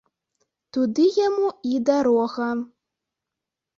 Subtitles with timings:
[0.77, 2.49] Туды яму і дарога!